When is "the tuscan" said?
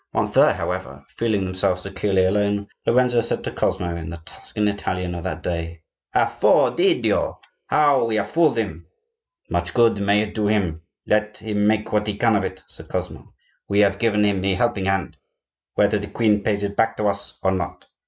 4.09-4.67